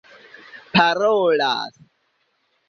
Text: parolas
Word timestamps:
parolas 0.73 1.69